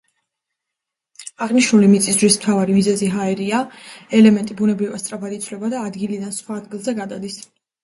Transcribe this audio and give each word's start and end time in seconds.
აღნიშნული 1.45 1.89
მიწისძვრის 1.91 2.37
მთავარი 2.39 2.79
მიზეზი 2.79 3.11
ჰაერია, 3.17 3.61
ელემენტი 4.21 4.59
ბუნებრივად 4.63 5.05
სწრაფად 5.05 5.39
იცვლება 5.39 5.73
და 5.77 5.85
ადგილიდან 5.93 6.37
სხვა 6.43 6.61
ადგილზე 6.65 6.99
გადადის. 7.05 7.41